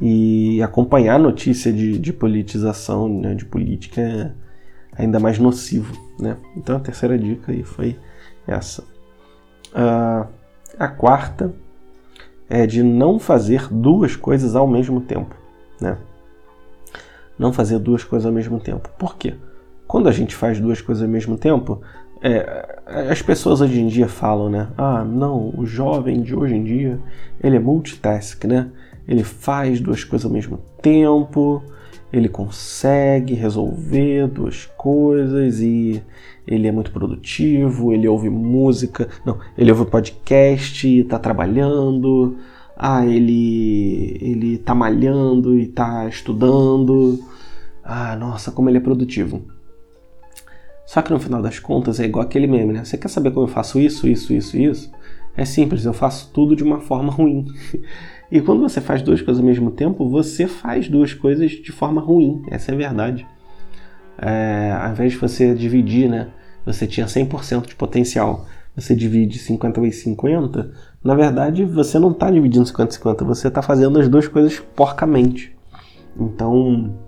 [0.00, 4.47] E acompanhar notícia de, de politização, né, de política, é
[4.98, 6.36] ainda mais nocivo, né?
[6.56, 7.96] Então, a terceira dica aí foi
[8.46, 8.82] essa.
[9.72, 10.26] Uh,
[10.78, 11.54] a quarta
[12.50, 15.34] é de não fazer duas coisas ao mesmo tempo,
[15.80, 15.98] né?
[17.38, 18.90] não fazer duas coisas ao mesmo tempo.
[18.98, 19.34] Por quê?
[19.86, 21.80] Quando a gente faz duas coisas ao mesmo tempo,
[22.20, 22.80] é,
[23.10, 24.68] as pessoas hoje em dia falam, né?
[24.76, 26.98] Ah, não, o jovem de hoje em dia,
[27.42, 28.68] ele é multitask, né?
[29.06, 31.62] Ele faz duas coisas ao mesmo tempo,
[32.12, 36.02] ele consegue resolver duas coisas e
[36.46, 42.36] ele é muito produtivo, ele ouve música, não, ele ouve podcast, está trabalhando,
[42.76, 47.18] ah, ele ele tá malhando e tá estudando.
[47.84, 49.42] Ah, nossa, como ele é produtivo.
[50.86, 52.84] Só que no final das contas é igual aquele meme, né?
[52.84, 54.90] Você quer saber como eu faço isso, isso, isso, isso?
[55.36, 57.44] É simples, eu faço tudo de uma forma ruim.
[58.30, 62.00] E quando você faz duas coisas ao mesmo tempo, você faz duas coisas de forma
[62.00, 62.42] ruim.
[62.50, 63.26] Essa é a verdade.
[64.18, 66.28] É, ao invés de você dividir, né?
[66.66, 68.44] Você tinha 100% de potencial,
[68.76, 70.70] você divide 50 vezes 50,
[71.02, 75.56] na verdade, você não está dividindo 50-50, você está fazendo as duas coisas porcamente.
[76.18, 76.98] Então,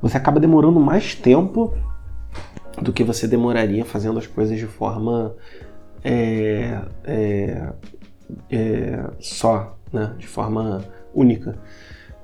[0.00, 1.74] você acaba demorando mais tempo
[2.80, 5.34] do que você demoraria fazendo as coisas de forma
[6.04, 7.72] é, é,
[8.50, 10.12] é, só, né?
[10.18, 11.56] de forma única.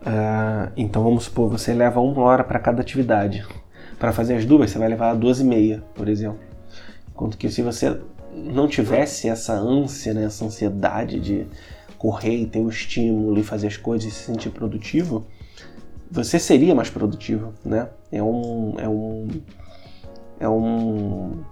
[0.01, 3.47] Uh, então vamos supor, você leva uma hora para cada atividade.
[3.99, 6.41] Para fazer as duas, você vai levar duas e meia, por exemplo.
[7.11, 8.01] Enquanto que se você
[8.35, 11.47] não tivesse essa ânsia, né, essa ansiedade de
[11.99, 15.27] correr e ter o estímulo e fazer as coisas e se sentir produtivo,
[16.11, 17.89] você seria mais produtivo, né?
[18.11, 19.29] É um é um
[20.41, 21.45] é um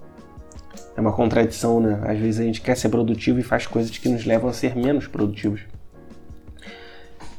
[0.97, 2.01] é uma contradição, né?
[2.03, 4.75] Às vezes a gente quer ser produtivo e faz coisas que nos levam a ser
[4.75, 5.61] menos produtivos.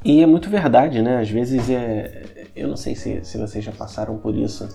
[0.04, 1.20] E é muito verdade, né?
[1.20, 2.50] Às vezes é.
[2.56, 4.68] Eu não sei se, se vocês já passaram por isso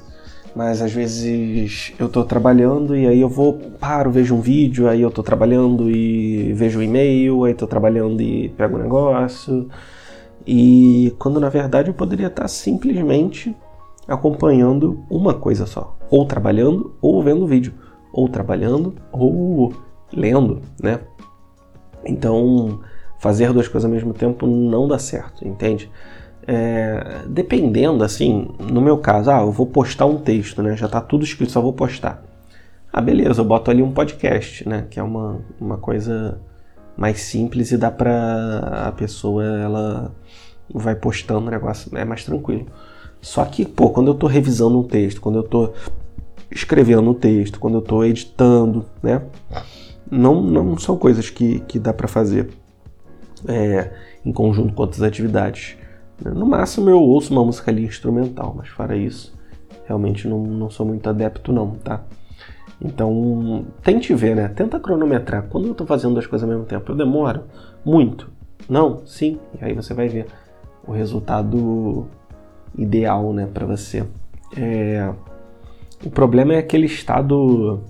[0.55, 5.01] mas às vezes eu tô trabalhando e aí eu vou, paro, vejo um vídeo, aí
[5.01, 9.69] eu tô trabalhando e vejo um e-mail, aí tô trabalhando e pego um negócio.
[10.47, 13.55] E quando na verdade eu poderia estar simplesmente
[14.07, 17.75] acompanhando uma coisa só, ou trabalhando ou vendo vídeo,
[18.13, 19.73] ou trabalhando ou
[20.13, 21.01] lendo, né?
[22.07, 22.81] Então,
[23.25, 25.91] fazer duas coisas ao mesmo tempo não dá certo, entende?
[26.47, 30.77] É, dependendo, assim, no meu caso, ah, eu vou postar um texto, né?
[30.77, 32.23] Já tá tudo escrito, só vou postar.
[32.93, 34.87] Ah, beleza, eu boto ali um podcast, né?
[34.91, 36.39] Que é uma, uma coisa
[36.99, 40.15] mais simples e dá pra a pessoa, ela
[40.75, 42.67] vai postando o negócio, é mais tranquilo.
[43.23, 45.73] Só que, pô, quando eu tô revisando um texto, quando eu tô
[46.51, 49.23] escrevendo o texto, quando eu estou editando, né?
[50.11, 52.51] Não, não são coisas que, que dá para fazer
[53.47, 53.91] é,
[54.25, 55.77] em conjunto com outras atividades.
[56.25, 59.37] No máximo eu ouço uma música ali instrumental, mas fora isso,
[59.87, 62.05] realmente não, não sou muito adepto não, tá?
[62.81, 64.49] Então, tente ver, né?
[64.49, 65.45] Tenta cronometrar.
[65.45, 67.45] Quando eu estou fazendo as coisas ao mesmo tempo, eu demoro
[67.85, 68.31] muito.
[68.69, 69.07] Não?
[69.07, 69.39] Sim.
[69.61, 70.27] E aí você vai ver
[70.87, 72.07] o resultado
[72.77, 74.05] ideal, né, para você.
[74.57, 75.13] É...
[76.05, 77.81] O problema é aquele estado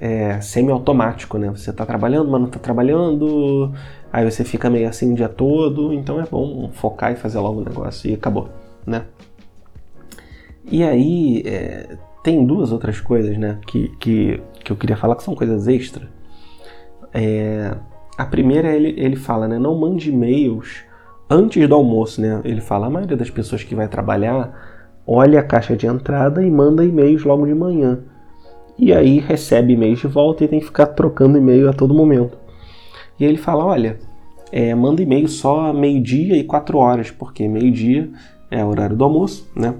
[0.00, 1.50] é, semi-automático, né?
[1.50, 3.72] Você está trabalhando, mas não está trabalhando,
[4.12, 7.60] aí você fica meio assim o dia todo, então é bom focar e fazer logo
[7.60, 8.48] o negócio e acabou,
[8.86, 9.04] né?
[10.70, 15.22] E aí é, tem duas outras coisas, né, que, que, que eu queria falar que
[15.22, 16.08] são coisas extra.
[17.12, 17.74] É,
[18.18, 20.84] a primeira ele, ele fala, né, não mande e-mails
[21.30, 22.40] antes do almoço, né?
[22.44, 26.50] Ele fala, a maioria das pessoas que vai trabalhar olha a caixa de entrada e
[26.50, 28.00] manda e-mails logo de manhã.
[28.78, 32.36] E aí recebe e-mails de volta e tem que ficar trocando e-mail a todo momento.
[33.18, 33.98] E ele fala, olha,
[34.52, 38.10] é, manda e-mail só meio-dia e quatro horas, porque meio-dia
[38.50, 39.74] é o horário do almoço, né?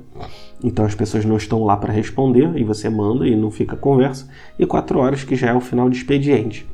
[0.62, 4.28] Então as pessoas não estão lá para responder e você manda e não fica conversa.
[4.58, 6.66] E quatro horas que já é o final de expediente.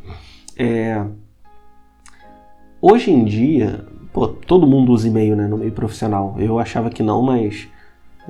[0.56, 1.04] É...
[2.80, 6.34] Hoje em dia, pô, todo mundo usa e-mail né, no meio profissional.
[6.38, 7.68] Eu achava que não, mas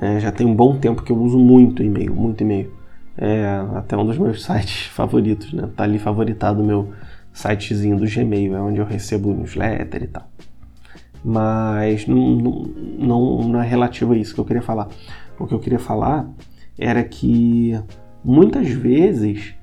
[0.00, 2.72] é, já tem um bom tempo que eu uso muito e-mail, muito e-mail.
[3.16, 3.44] É
[3.76, 5.68] até um dos meus sites favoritos, né?
[5.76, 6.92] Tá ali favoritado o meu
[7.34, 10.30] sitezinho do Gmail, é onde eu recebo newsletter e tal.
[11.22, 14.88] Mas não, não, não é relativo a isso que eu queria falar.
[15.38, 16.30] O que eu queria falar
[16.78, 17.78] era que
[18.24, 19.54] muitas vezes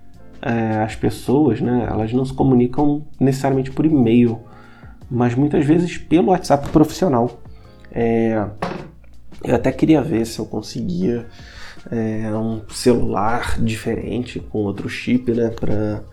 [0.42, 4.40] é, as pessoas, né, elas não se comunicam necessariamente por e-mail,
[5.10, 7.42] mas muitas vezes pelo WhatsApp profissional.
[7.92, 8.48] É,
[9.44, 11.28] eu até queria ver se eu conseguia
[11.90, 16.04] é, um celular diferente com outro chip, né, para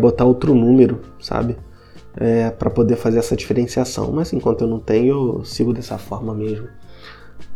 [0.00, 1.56] botar outro número, sabe?
[2.16, 4.10] É, para poder fazer essa diferenciação.
[4.12, 6.68] Mas enquanto eu não tenho, eu sigo dessa forma mesmo.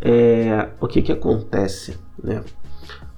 [0.01, 2.43] É, o que que acontece, né?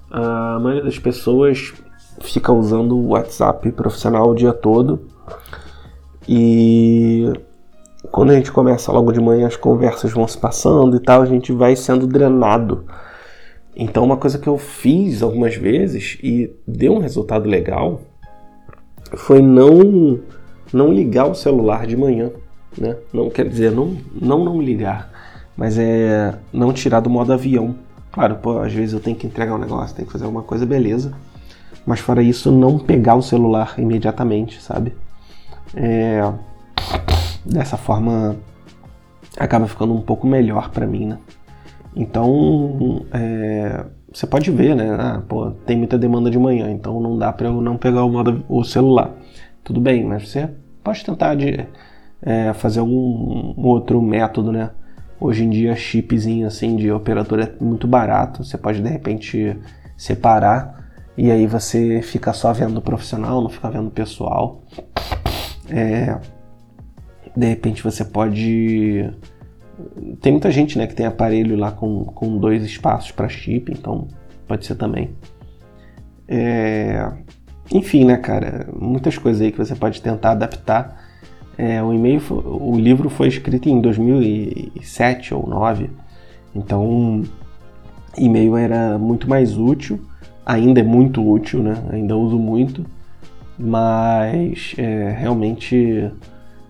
[0.09, 1.73] A maioria das pessoas
[2.21, 5.01] fica usando o WhatsApp profissional o dia todo
[6.27, 7.31] e
[8.11, 11.25] quando a gente começa logo de manhã, as conversas vão se passando e tal, a
[11.25, 12.85] gente vai sendo drenado.
[13.75, 18.01] Então, uma coisa que eu fiz algumas vezes e deu um resultado legal
[19.15, 20.19] foi não
[20.73, 22.31] não ligar o celular de manhã,
[22.77, 22.97] né?
[23.13, 25.09] Não quer dizer não não não ligar,
[25.55, 27.75] mas é não tirar do modo avião.
[28.11, 30.65] Claro, pô, às vezes eu tenho que entregar um negócio, tenho que fazer alguma coisa,
[30.65, 31.13] beleza.
[31.85, 34.93] Mas fora isso, não pegar o celular imediatamente, sabe?
[35.75, 36.21] É,
[37.45, 38.35] dessa forma
[39.37, 41.19] acaba ficando um pouco melhor para mim, né?
[41.95, 43.85] Então, é,
[44.17, 44.97] você pode ver, né?
[44.99, 48.09] Ah, pô, tem muita demanda de manhã, então não dá para eu não pegar o,
[48.09, 49.13] modo, o celular.
[49.63, 50.49] Tudo bem, mas você
[50.83, 51.67] pode tentar de,
[52.19, 54.71] é, fazer algum um outro método, né?
[55.19, 58.43] Hoje em dia, chipzinho assim de operador é muito barato.
[58.43, 59.55] Você pode de repente
[59.95, 64.63] separar e aí você fica só vendo o profissional, não fica vendo o pessoal.
[65.69, 66.17] É,
[67.35, 69.13] de repente você pode.
[70.21, 74.07] Tem muita gente né, que tem aparelho lá com, com dois espaços para chip, então
[74.47, 75.11] pode ser também.
[76.27, 77.11] É...
[77.71, 78.67] Enfim, né, cara?
[78.73, 81.05] Muitas coisas aí que você pode tentar adaptar.
[81.57, 85.89] É, o e-mail, o livro foi escrito em 2007 ou 2009,
[86.53, 87.23] então
[88.15, 89.99] e-mail era muito mais útil,
[90.45, 91.73] ainda é muito útil, né?
[91.91, 92.85] Ainda uso muito,
[93.57, 96.11] mas é, realmente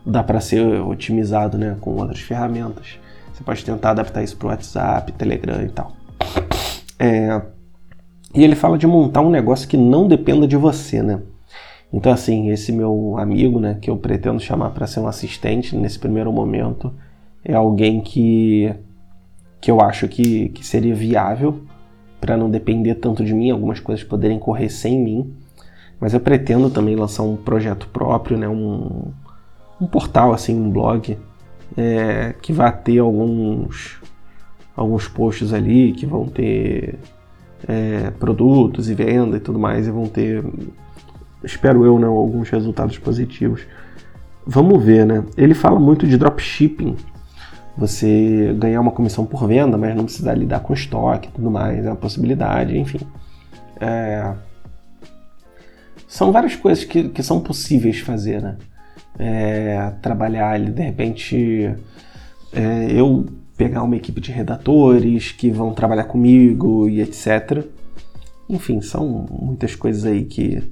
[0.07, 2.97] dá para ser otimizado né, com outras ferramentas.
[3.33, 5.91] Você pode tentar adaptar isso para o WhatsApp, Telegram e tal.
[6.97, 7.41] É,
[8.33, 11.21] e ele fala de montar um negócio que não dependa de você, né?
[11.91, 15.97] Então, assim, esse meu amigo, né, que eu pretendo chamar para ser um assistente nesse
[15.99, 16.93] primeiro momento,
[17.43, 18.73] é alguém que,
[19.61, 21.61] que eu acho que, que seria viável
[22.19, 25.33] para não depender tanto de mim, algumas coisas poderem correr sem mim.
[25.99, 29.11] Mas eu pretendo também lançar um projeto próprio, né, um,
[29.79, 31.17] um portal, assim, um blog,
[31.75, 33.99] é, que vai ter alguns,
[34.75, 36.97] alguns posts ali que vão ter
[37.67, 40.43] é, produtos e venda e tudo mais, e vão ter,
[41.43, 43.61] espero eu, né, alguns resultados positivos.
[44.45, 45.23] Vamos ver, né?
[45.35, 46.95] Ele fala muito de dropshipping,
[47.77, 51.85] você ganhar uma comissão por venda, mas não precisar lidar com estoque e tudo mais,
[51.85, 52.99] é uma possibilidade, enfim.
[53.79, 54.33] É...
[56.07, 58.57] São várias coisas que, que são possíveis fazer, né?
[59.17, 61.75] É, trabalhar ali, de repente,
[62.53, 67.65] é, eu pegar uma equipe de redatores que vão trabalhar comigo e etc.
[68.47, 70.63] Enfim, são muitas coisas aí que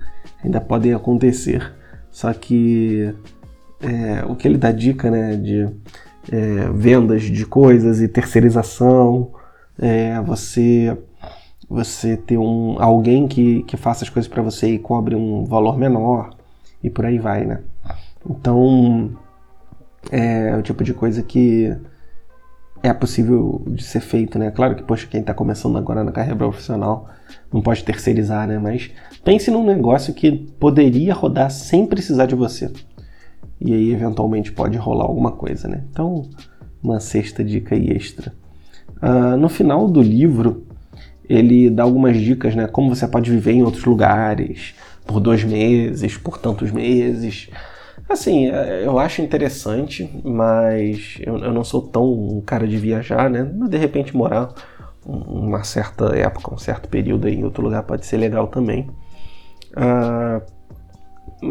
[0.44, 1.74] ainda podem acontecer.
[2.12, 3.14] Só que
[3.82, 5.68] é, o que ele dá dica né, de
[6.32, 9.32] é, vendas de coisas e terceirização,
[9.78, 10.98] é, você
[11.68, 15.80] você ter um, alguém que, que faça as coisas para você e cobre um valor
[15.80, 16.30] menor
[16.84, 17.62] e por aí vai, né?
[18.30, 19.18] Então
[20.12, 21.76] é o tipo de coisa que
[22.84, 24.52] é possível de ser feito, né?
[24.52, 27.10] Claro que, poxa, quem está começando agora na carreira profissional
[27.52, 28.60] não pode terceirizar, né?
[28.60, 28.92] Mas
[29.24, 32.72] pense num negócio que poderia rodar sem precisar de você.
[33.60, 35.84] E aí, eventualmente, pode rolar alguma coisa, né?
[35.90, 36.30] Então,
[36.84, 38.34] uma sexta dica extra.
[39.02, 40.66] Uh, no final do livro,
[41.28, 42.68] ele dá algumas dicas, né?
[42.68, 44.76] Como você pode viver em outros lugares
[45.08, 47.50] por dois meses, por tantos meses.
[48.08, 53.30] Assim, é, eu acho interessante, mas eu, eu não sou tão um cara de viajar,
[53.30, 53.44] né?
[53.58, 54.54] Mas de repente morar
[55.06, 58.90] uma certa época, um certo período em outro lugar pode ser legal também.
[59.76, 60.42] Uh,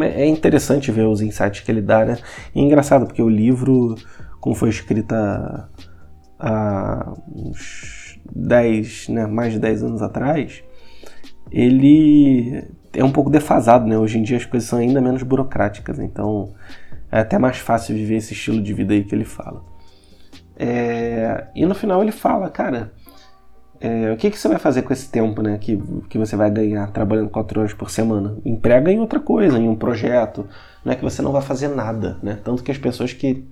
[0.02, 2.18] é interessante ver os insights que ele dá, né?
[2.54, 3.94] E é engraçado, porque o livro,
[4.40, 5.68] como foi escrito há,
[6.38, 10.62] há uns 10, né, mais de 10 anos atrás,
[11.50, 12.64] ele
[12.94, 13.98] é um pouco defasado, né?
[13.98, 16.54] Hoje em dia as coisas são ainda menos burocráticas, então
[17.10, 19.62] é até mais fácil viver esse estilo de vida aí que ele fala.
[20.56, 22.92] É, e no final ele fala, cara,
[23.80, 25.76] é, o que, que você vai fazer com esse tempo né, que,
[26.08, 28.36] que você vai ganhar trabalhando quatro horas por semana?
[28.44, 30.48] Emprega em outra coisa, em um projeto.
[30.84, 32.38] Não é que você não vai fazer nada, né?
[32.42, 33.44] Tanto que as pessoas que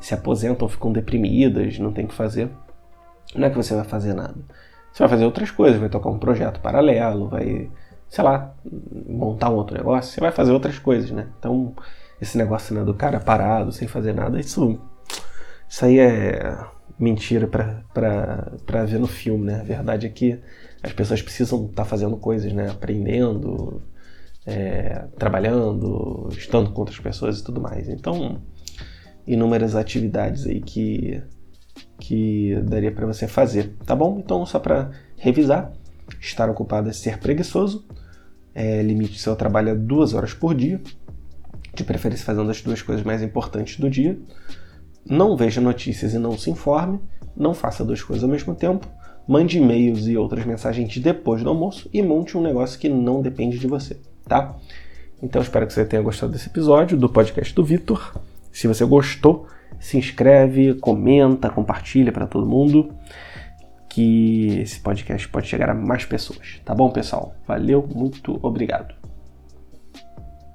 [0.00, 2.50] se aposentam ficam deprimidas, não tem o que fazer.
[3.34, 4.36] Não é que você vai fazer nada.
[4.92, 7.70] Você vai fazer outras coisas, vai tocar um projeto paralelo, vai
[8.12, 8.54] sei lá,
[9.08, 11.28] montar um outro negócio, você vai fazer outras coisas, né?
[11.38, 11.74] Então,
[12.20, 14.78] esse negócio né, do cara parado, sem fazer nada, isso,
[15.66, 16.54] isso aí é
[16.98, 19.60] mentira para ver no filme, né?
[19.60, 20.38] A verdade é que
[20.82, 22.68] as pessoas precisam estar tá fazendo coisas, né?
[22.68, 23.80] Aprendendo,
[24.44, 27.88] é, trabalhando, estando com outras pessoas e tudo mais.
[27.88, 28.42] Então,
[29.26, 31.22] inúmeras atividades aí que,
[31.98, 34.18] que daria para você fazer, tá bom?
[34.18, 35.72] Então, só para revisar,
[36.20, 37.86] estar ocupado é ser preguiçoso,
[38.54, 40.80] é, limite seu trabalho a duas horas por dia,
[41.74, 44.18] de preferência fazendo as duas coisas mais importantes do dia.
[45.08, 47.00] Não veja notícias e não se informe,
[47.36, 48.86] não faça duas coisas ao mesmo tempo,
[49.26, 53.58] mande e-mails e outras mensagens depois do almoço e monte um negócio que não depende
[53.58, 53.96] de você,
[54.28, 54.56] tá?
[55.22, 58.20] Então espero que você tenha gostado desse episódio do podcast do Vitor.
[58.52, 59.46] Se você gostou,
[59.78, 62.92] se inscreve, comenta, compartilha para todo mundo
[63.92, 66.58] que esse podcast pode chegar a mais pessoas.
[66.64, 67.34] Tá bom, pessoal?
[67.46, 69.01] Valeu, muito obrigado.